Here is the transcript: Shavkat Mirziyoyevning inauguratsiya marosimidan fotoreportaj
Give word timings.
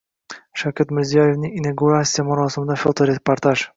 Shavkat 0.61 0.93
Mirziyoyevning 0.99 1.53
inauguratsiya 1.61 2.25
marosimidan 2.31 2.81
fotoreportaj 2.85 3.55